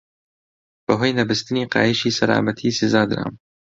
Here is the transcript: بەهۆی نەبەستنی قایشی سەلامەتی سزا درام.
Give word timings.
بەهۆی 0.85 1.17
نەبەستنی 1.19 1.69
قایشی 1.73 2.15
سەلامەتی 2.17 2.75
سزا 2.79 3.01
درام. 3.09 3.33